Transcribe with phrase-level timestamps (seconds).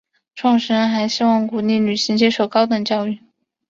[0.33, 3.19] 创始人还希望鼓励女性接受高等教育。